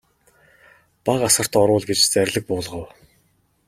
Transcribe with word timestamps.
Бага 1.09 1.25
асарт 1.29 1.59
оруул 1.63 1.83
гэж 1.91 1.99
зарлиг 2.15 2.43
буулгав. 2.47 2.87